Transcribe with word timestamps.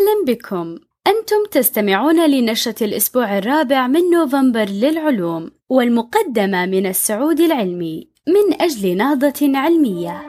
أهلا 0.00 0.24
بكم. 0.34 0.78
أنتم 1.06 1.44
تستمعون 1.50 2.30
لنشرة 2.30 2.84
الأسبوع 2.84 3.38
الرابع 3.38 3.86
من 3.86 4.00
نوفمبر 4.10 4.64
للعلوم 4.64 5.50
والمقدمة 5.68 6.66
من 6.66 6.86
السعود 6.86 7.40
العلمي 7.40 8.08
من 8.28 8.62
أجل 8.62 8.96
نهضة 8.96 9.58
علمية. 9.58 10.22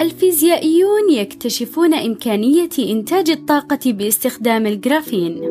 الفيزيائيون 0.00 1.10
يكتشفون 1.10 1.94
إمكانية 1.94 2.68
إنتاج 2.78 3.30
الطاقة 3.30 3.92
باستخدام 3.92 4.66
الجرافين. 4.66 5.47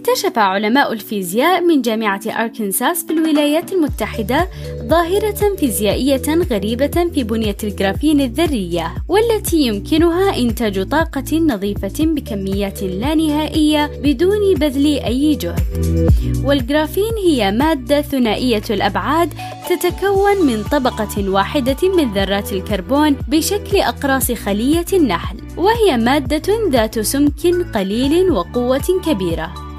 اكتشف 0.00 0.38
علماء 0.38 0.92
الفيزياء 0.92 1.60
من 1.60 1.82
جامعة 1.82 2.20
أركنساس 2.26 3.04
في 3.04 3.12
الولايات 3.12 3.72
المتحدة 3.72 4.48
ظاهرة 4.82 5.56
فيزيائية 5.56 6.22
غريبة 6.50 7.10
في 7.14 7.24
بنية 7.24 7.56
الجرافين 7.64 8.20
الذرية 8.20 8.94
والتي 9.08 9.56
يمكنها 9.56 10.38
إنتاج 10.38 10.88
طاقة 10.88 11.38
نظيفة 11.38 12.04
بكميات 12.04 12.82
لا 12.82 13.14
نهائية 13.14 13.90
بدون 14.02 14.54
بذل 14.54 14.86
أي 14.86 15.34
جهد. 15.34 16.10
والجرافين 16.44 17.14
هي 17.24 17.52
مادة 17.52 18.02
ثنائية 18.02 18.64
الأبعاد 18.70 19.34
تتكون 19.70 20.46
من 20.46 20.62
طبقة 20.62 21.30
واحدة 21.30 21.88
من 21.96 22.12
ذرات 22.12 22.52
الكربون 22.52 23.16
بشكل 23.28 23.76
أقراص 23.76 24.32
خلية 24.32 24.86
النحل، 24.92 25.36
وهي 25.56 25.96
مادة 25.96 26.70
ذات 26.70 26.98
سمك 26.98 27.46
قليل 27.74 28.30
وقوة 28.30 29.00
كبيرة. 29.06 29.69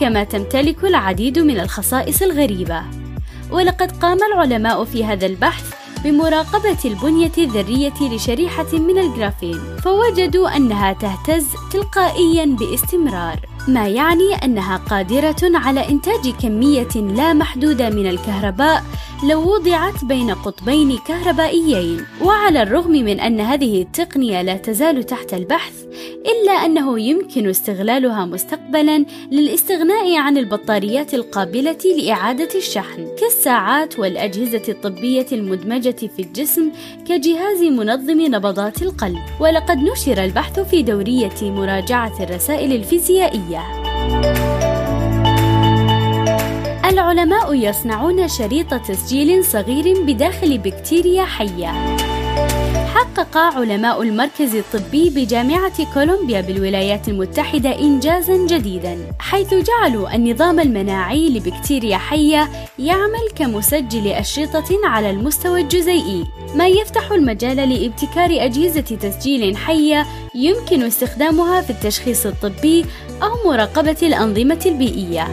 كما 0.00 0.24
تمتلك 0.24 0.84
العديد 0.84 1.38
من 1.38 1.60
الخصائص 1.60 2.22
الغريبة. 2.22 2.82
ولقد 3.50 3.92
قام 3.92 4.18
العلماء 4.32 4.84
في 4.84 5.04
هذا 5.04 5.26
البحث 5.26 5.74
بمراقبة 6.04 6.78
البنية 6.84 7.32
الذرية 7.38 7.94
لشريحة 8.00 8.72
من 8.72 8.98
الجرافين 8.98 9.60
فوجدوا 9.84 10.56
أنها 10.56 10.92
تهتز 10.92 11.46
تلقائيا 11.72 12.44
باستمرار. 12.44 13.49
ما 13.68 13.88
يعني 13.88 14.34
أنها 14.44 14.76
قادرة 14.76 15.36
على 15.42 15.88
إنتاج 15.88 16.34
كمية 16.42 17.14
لا 17.16 17.32
محدودة 17.32 17.90
من 17.90 18.06
الكهرباء 18.06 18.82
لو 19.28 19.54
وضعت 19.54 20.04
بين 20.04 20.30
قطبين 20.30 20.98
كهربائيين. 20.98 22.04
وعلى 22.22 22.62
الرغم 22.62 22.90
من 22.90 23.20
أن 23.20 23.40
هذه 23.40 23.82
التقنية 23.82 24.42
لا 24.42 24.56
تزال 24.56 25.02
تحت 25.04 25.34
البحث 25.34 25.72
إلا 26.26 26.52
أنه 26.52 27.00
يمكن 27.00 27.48
استغلالها 27.48 28.24
مستقبلا 28.24 29.04
للاستغناء 29.32 30.16
عن 30.16 30.38
البطاريات 30.38 31.14
القابلة 31.14 31.78
لإعادة 31.98 32.48
الشحن. 32.54 33.08
كالساعات 33.20 33.98
والأجهزة 33.98 34.62
الطبية 34.68 35.26
المدمجة 35.32 36.06
في 36.16 36.22
الجسم 36.22 36.70
كجهاز 37.08 37.62
منظم 37.62 38.20
نبضات 38.20 38.82
القلب. 38.82 39.18
ولقد 39.40 39.78
نشر 39.78 40.24
البحث 40.24 40.60
في 40.60 40.82
دورية 40.82 41.42
مراجعة 41.42 42.22
الرسائل 42.22 42.72
الفيزيائية. 42.72 43.49
العلماء 46.84 47.54
يصنعون 47.54 48.28
شريط 48.28 48.74
تسجيل 48.74 49.44
صغير 49.44 50.02
بداخل 50.02 50.58
بكتيريا 50.58 51.24
حية. 51.24 51.96
حقق 52.94 53.36
علماء 53.36 54.02
المركز 54.02 54.54
الطبي 54.54 55.10
بجامعة 55.10 55.94
كولومبيا 55.94 56.40
بالولايات 56.40 57.08
المتحدة 57.08 57.78
إنجازا 57.78 58.46
جديدا 58.46 58.98
حيث 59.18 59.54
جعلوا 59.54 60.14
النظام 60.14 60.60
المناعي 60.60 61.28
لبكتيريا 61.28 61.96
حية 61.96 62.48
يعمل 62.78 63.30
كمسجل 63.36 64.08
أشرطة 64.08 64.80
على 64.84 65.10
المستوى 65.10 65.60
الجزيئي 65.60 66.24
ما 66.54 66.68
يفتح 66.68 67.12
المجال 67.12 67.56
لابتكار 67.56 68.44
أجهزة 68.44 68.80
تسجيل 68.80 69.56
حية 69.56 70.06
يمكن 70.34 70.82
استخدامها 70.82 71.60
في 71.60 71.70
التشخيص 71.70 72.26
الطبي 72.26 72.84
أو 73.22 73.50
مراقبة 73.50 73.96
الأنظمة 74.02 74.60
البيئية. 74.66 75.28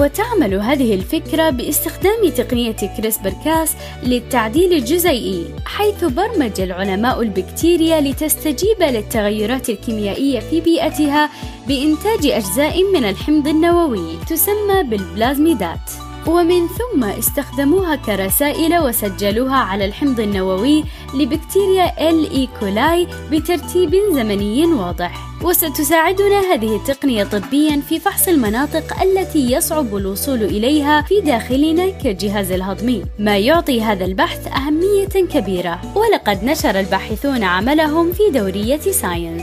وتعمل 0.00 0.54
هذه 0.54 0.94
الفكرة 0.94 1.50
باستخدام 1.50 2.28
تقنية 2.36 2.76
كريسبر 2.96 3.32
كاس 3.44 3.76
للتعديل 4.02 4.72
الجزيئي، 4.72 5.44
حيث 5.66 6.04
برمج 6.04 6.60
العلماء 6.60 6.89
البكتيريا 7.22 8.00
لتستجيب 8.00 8.82
للتغيرات 8.82 9.70
الكيميائية 9.70 10.40
في 10.40 10.60
بيئتها 10.60 11.30
بإنتاج 11.68 12.26
أجزاء 12.26 12.82
من 12.94 13.04
الحمض 13.04 13.48
النووي 13.48 14.18
تسمى 14.28 14.82
بالبلازميدات. 14.82 16.09
ومن 16.26 16.68
ثم 16.68 17.04
استخدموها 17.04 17.96
كرسائل 17.96 18.78
وسجلوها 18.78 19.56
على 19.56 19.84
الحمض 19.84 20.20
النووي 20.20 20.84
لبكتيريا 21.14 22.10
ال 22.10 22.30
E. 22.30 22.48
coli 22.60 23.06
بترتيب 23.32 23.94
زمني 24.12 24.66
واضح. 24.66 25.30
وستساعدنا 25.42 26.40
هذه 26.40 26.76
التقنية 26.76 27.24
طبيا 27.24 27.82
في 27.88 28.00
فحص 28.00 28.28
المناطق 28.28 29.02
التي 29.02 29.52
يصعب 29.52 29.96
الوصول 29.96 30.42
إليها 30.42 31.02
في 31.02 31.20
داخلنا 31.20 31.90
كالجهاز 31.90 32.52
الهضمي. 32.52 33.04
ما 33.18 33.38
يعطي 33.38 33.82
هذا 33.82 34.04
البحث 34.04 34.46
أهمية 34.46 35.28
كبيرة. 35.32 35.80
ولقد 35.94 36.44
نشر 36.44 36.80
الباحثون 36.80 37.44
عملهم 37.44 38.12
في 38.12 38.38
دورية 38.38 38.80
Science. 38.80 39.42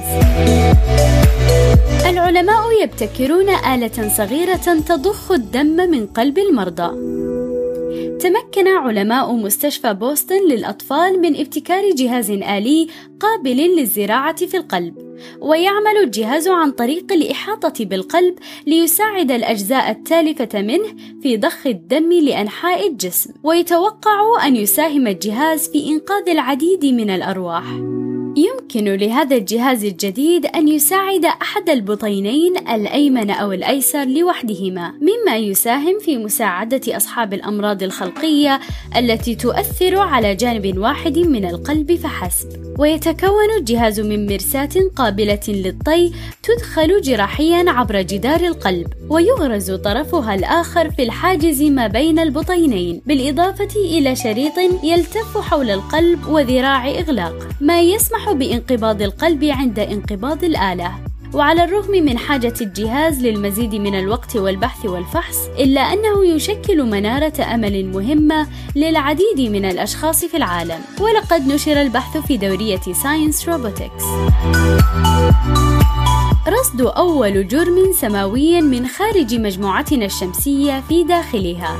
يبتكرون 2.87 3.49
آلة 3.49 4.09
صغيرة 4.17 4.79
تضخ 4.87 5.31
الدم 5.31 5.89
من 5.89 6.05
قلب 6.05 6.37
المرضى. 6.37 7.17
تمكن 8.17 8.67
علماء 8.67 9.33
مستشفى 9.33 9.93
بوسطن 9.93 10.47
للأطفال 10.49 11.21
من 11.21 11.39
ابتكار 11.39 11.91
جهاز 11.95 12.31
آلي 12.31 12.87
قابل 13.19 13.57
للزراعة 13.57 14.45
في 14.45 14.57
القلب 14.57 14.93
ويعمل 15.41 15.97
الجهاز 16.03 16.47
عن 16.47 16.71
طريق 16.71 17.11
الإحاطة 17.11 17.85
بالقلب 17.85 18.35
ليساعد 18.67 19.31
الأجزاء 19.31 19.91
التالفة 19.91 20.61
منه 20.61 20.95
في 21.21 21.37
ضخ 21.37 21.67
الدم 21.67 22.13
لأنحاء 22.13 22.87
الجسم. 22.87 23.33
ويتوقع 23.43 24.47
أن 24.47 24.55
يساهم 24.55 25.07
الجهاز 25.07 25.69
في 25.69 25.89
إنقاذ 25.89 26.29
العديد 26.29 26.85
من 26.85 27.09
الأرواح. 27.09 27.63
يمكن 28.75 28.95
لهذا 28.95 29.35
الجهاز 29.35 29.85
الجديد 29.85 30.45
أن 30.45 30.67
يساعد 30.67 31.25
أحد 31.25 31.69
البطينين 31.69 32.57
الأيمن 32.57 33.29
أو 33.29 33.51
الأيسر 33.51 34.05
لوحدهما، 34.05 34.91
مما 34.91 35.37
يساهم 35.37 35.99
في 35.99 36.17
مساعدة 36.17 36.97
أصحاب 36.97 37.33
الأمراض 37.33 37.83
الخلقية 37.83 38.59
التي 38.97 39.35
تؤثر 39.35 39.99
على 39.99 40.35
جانب 40.35 40.77
واحد 40.77 41.19
من 41.19 41.45
القلب 41.45 41.95
فحسب. 41.95 42.47
ويتكون 42.79 43.57
الجهاز 43.59 43.99
من 43.99 44.25
مرساة 44.25 44.69
قابلة 44.95 45.39
للطي 45.47 46.11
تدخل 46.43 47.01
جراحيا 47.01 47.65
عبر 47.67 48.01
جدار 48.01 48.39
القلب، 48.39 48.87
ويغرز 49.09 49.71
طرفها 49.71 50.35
الآخر 50.35 50.91
في 50.91 51.03
الحاجز 51.03 51.61
ما 51.61 51.87
بين 51.87 52.19
البطينين، 52.19 53.01
بالإضافة 53.05 53.75
إلى 53.75 54.15
شريط 54.15 54.53
يلتف 54.83 55.37
حول 55.37 55.69
القلب 55.69 56.27
وذراع 56.27 56.89
إغلاق، 56.89 57.47
ما 57.61 57.81
يسمح 57.81 58.31
بانقباض 58.57 59.01
القلب 59.01 59.43
عند 59.43 59.79
انقباض 59.79 60.43
الآلة. 60.43 60.91
وعلى 61.33 61.63
الرغم 61.63 61.91
من 61.91 62.17
حاجة 62.17 62.53
الجهاز 62.61 63.21
للمزيد 63.21 63.75
من 63.75 63.99
الوقت 63.99 64.35
والبحث 64.35 64.85
والفحص 64.85 65.37
إلا 65.59 65.81
أنه 65.81 66.25
يشكل 66.25 66.83
منارة 66.83 67.41
أمل 67.53 67.85
مهمة 67.85 68.47
للعديد 68.75 69.39
من 69.39 69.65
الأشخاص 69.65 70.25
في 70.25 70.37
العالم. 70.37 70.79
ولقد 70.99 71.47
نشر 71.47 71.81
البحث 71.81 72.17
في 72.17 72.37
دورية 72.37 72.81
Science 73.03 73.49
Robotics 73.49 74.03
رصد 76.49 76.81
أول 76.81 77.47
جرم 77.47 77.91
سماوي 77.93 78.61
من 78.61 78.87
خارج 78.87 79.35
مجموعتنا 79.35 80.05
الشمسية 80.05 80.83
في 80.89 81.03
داخلها. 81.03 81.77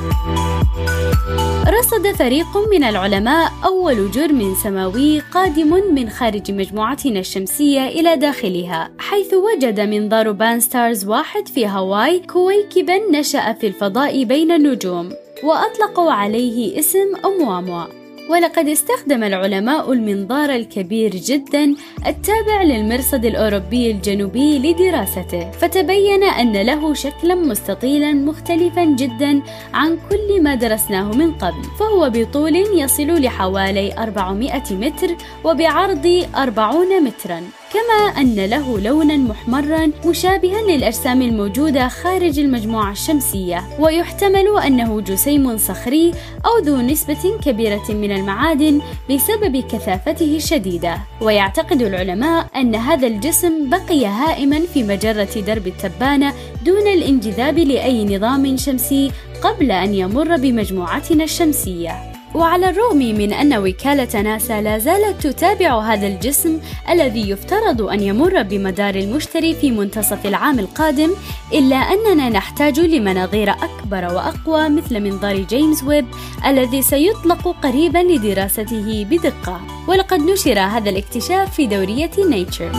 رصد 1.67 2.07
فريق 2.07 2.57
من 2.71 2.83
العلماء 2.83 3.51
أول 3.65 4.11
جرم 4.11 4.55
سماوي 4.63 5.19
قادم 5.19 5.93
من 5.93 6.09
خارج 6.09 6.51
مجموعتنا 6.51 7.19
الشمسية 7.19 7.87
إلى 7.87 8.15
داخلها 8.15 8.91
حيث 8.99 9.33
وجد 9.33 9.79
منظار 9.79 10.31
Pan-STARRS 10.31 11.05
واحد 11.05 11.47
في 11.47 11.65
هاواي 11.65 12.19
كويكبا 12.19 12.97
نشأ 13.11 13.53
في 13.53 13.67
الفضاء 13.67 14.23
بين 14.23 14.51
النجوم 14.51 15.09
وأطلقوا 15.43 16.11
عليه 16.11 16.79
اسم 16.79 17.15
أومواموا. 17.25 17.96
ولقد 18.29 18.67
استخدم 18.67 19.23
العلماء 19.23 19.93
المنظار 19.93 20.49
الكبير 20.49 21.15
جدا 21.15 21.75
التابع 22.07 22.63
للمرصد 22.63 23.25
الأوروبي 23.25 23.91
الجنوبي 23.91 24.59
لدراسته 24.59 25.49
فتبين 25.49 26.23
أن 26.23 26.51
له 26.51 26.93
شكلا 26.93 27.35
مستطيلا 27.35 28.13
مختلفا 28.13 28.83
جدا 28.85 29.41
عن 29.73 29.97
كل 30.09 30.43
ما 30.43 30.55
درسناه 30.55 31.11
من 31.11 31.33
قبل 31.33 31.63
فهو 31.79 32.09
بطول 32.09 32.55
يصل 32.55 33.21
لحوالي 33.21 33.93
400 33.97 34.63
متر 34.71 35.15
وبعرض 35.43 36.25
40 36.35 37.03
مترا. 37.03 37.41
كما 37.73 38.21
أن 38.21 38.35
له 38.35 38.79
لونا 38.79 39.17
محمرا 39.17 39.91
مشابها 40.05 40.61
للأجسام 40.61 41.21
الموجودة 41.21 41.87
خارج 41.87 42.39
المجموعة 42.39 42.91
الشمسية 42.91 43.63
ويحتمل 43.79 44.57
أنه 44.65 45.01
جسيم 45.01 45.57
صخري 45.57 46.11
أو 46.45 46.57
ذو 46.63 46.81
نسبة 46.81 47.39
كبيرة 47.45 47.83
من 47.89 48.11
المعادن 48.11 48.81
بسبب 49.11 49.57
كثافته 49.57 50.35
الشديدة. 50.35 50.97
ويعتقد 51.21 51.81
العلماء 51.81 52.47
أن 52.55 52.75
هذا 52.75 53.07
الجسم 53.07 53.69
بقي 53.69 54.05
هائما 54.05 54.59
في 54.73 54.83
مجرة 54.83 55.41
درب 55.47 55.67
التبانة 55.67 56.33
دون 56.65 56.87
الانجذاب 56.87 57.59
لأي 57.59 58.17
نظام 58.17 58.57
شمسي 58.57 59.11
قبل 59.41 59.71
أن 59.71 59.93
يمر 59.93 60.37
بمجموعتنا 60.37 61.23
الشمسية. 61.23 62.16
وعلى 62.35 62.69
الرغم 62.69 62.97
من 62.97 63.33
أن 63.33 63.57
وكالة 63.57 64.21
ناسا 64.21 64.61
لا 64.61 64.77
زالت 64.77 65.27
تتابع 65.27 65.79
هذا 65.79 66.07
الجسم 66.07 66.59
الذي 66.89 67.29
يفترض 67.29 67.81
أن 67.81 68.03
يمر 68.03 68.41
بمدار 68.43 68.95
المشتري 68.95 69.53
في 69.53 69.71
منتصف 69.71 70.25
العام 70.25 70.59
القادم 70.59 71.09
إلا 71.53 71.75
أننا 71.75 72.29
نحتاج 72.29 72.79
لمناظير 72.79 73.49
أكبر 73.49 74.05
وأقوى 74.15 74.69
مثل 74.69 74.99
منظار 74.99 75.35
جيمس 75.35 75.83
ويب 75.83 76.05
الذي 76.45 76.81
سيطلق 76.81 77.55
قريبا 77.63 77.97
لدراسته 77.97 79.05
بدقة. 79.09 79.61
ولقد 79.87 80.19
نشر 80.19 80.59
هذا 80.59 80.89
الاكتشاف 80.89 81.55
في 81.55 81.67
دورية 81.67 82.11
Nature 82.29 82.71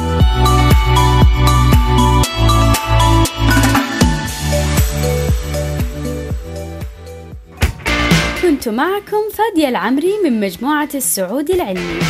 معكم 8.70 9.23
فادية 9.35 9.69
العمري 9.69 10.12
من 10.25 10.41
مجموعة 10.41 10.88
السعود 10.94 11.50
العلمي. 11.50 12.00